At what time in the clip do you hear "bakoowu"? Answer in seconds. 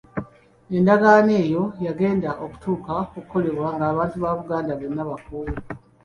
5.09-5.53